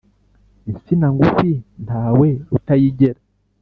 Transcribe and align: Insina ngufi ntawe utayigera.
Insina 0.71 1.07
ngufi 1.13 1.51
ntawe 1.85 2.29
utayigera. 2.57 3.19